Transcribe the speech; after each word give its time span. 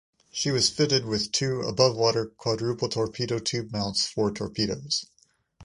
She 0.31 0.49
was 0.49 0.71
fitted 0.71 1.05
with 1.05 1.31
two 1.31 1.61
above-water 1.61 2.25
quadruple 2.35 2.89
torpedo 2.89 3.37
tube 3.37 3.71
mounts 3.71 4.07
for 4.07 4.31
torpedoes. 4.31 5.05